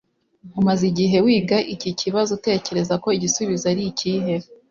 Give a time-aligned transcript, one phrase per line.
[0.59, 4.35] Umaze igihe wiga iki kibazo Utekereza ko igisubizo ari ikihe